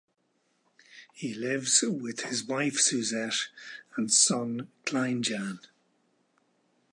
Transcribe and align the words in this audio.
He 1.13 1.35
lives 1.35 1.83
with 1.83 2.21
his 2.21 2.43
wife 2.45 2.79
Suzette 2.79 3.49
and 3.95 4.11
son 4.11 4.67
Klein 4.83 5.21
Jan. 5.21 5.59